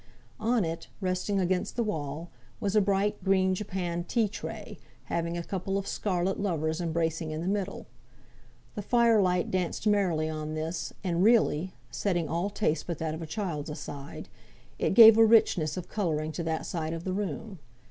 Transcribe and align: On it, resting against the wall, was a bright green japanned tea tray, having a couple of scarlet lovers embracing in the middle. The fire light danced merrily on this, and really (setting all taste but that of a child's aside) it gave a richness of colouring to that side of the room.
On 0.39 0.65
it, 0.65 0.87
resting 0.99 1.39
against 1.39 1.75
the 1.75 1.83
wall, 1.83 2.31
was 2.59 2.75
a 2.75 2.81
bright 2.81 3.23
green 3.23 3.53
japanned 3.53 4.07
tea 4.09 4.27
tray, 4.27 4.79
having 5.03 5.37
a 5.37 5.43
couple 5.43 5.77
of 5.77 5.85
scarlet 5.85 6.39
lovers 6.39 6.81
embracing 6.81 7.29
in 7.29 7.39
the 7.41 7.47
middle. 7.47 7.85
The 8.73 8.81
fire 8.81 9.21
light 9.21 9.51
danced 9.51 9.85
merrily 9.85 10.27
on 10.27 10.55
this, 10.55 10.91
and 11.03 11.21
really 11.23 11.75
(setting 11.91 12.27
all 12.27 12.49
taste 12.49 12.87
but 12.87 12.97
that 12.97 13.13
of 13.13 13.21
a 13.21 13.27
child's 13.27 13.69
aside) 13.69 14.27
it 14.79 14.95
gave 14.95 15.19
a 15.19 15.23
richness 15.23 15.77
of 15.77 15.87
colouring 15.87 16.31
to 16.31 16.41
that 16.45 16.65
side 16.65 16.93
of 16.93 17.03
the 17.03 17.13
room. 17.13 17.59